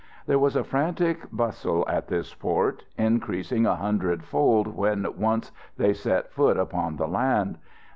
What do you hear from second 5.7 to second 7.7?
they set foot upon the land.